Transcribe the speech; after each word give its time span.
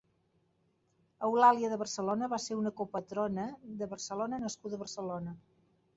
Eulàlia 1.27 1.69
de 1.73 1.77
Barcelona 1.83 2.31
va 2.33 2.41
ser 2.45 2.57
una 2.61 2.73
copatrona 2.81 3.45
de 3.83 3.89
Barcelona 3.95 4.41
nascuda 4.47 4.81
a 4.81 4.85
Barcelona. 4.87 5.37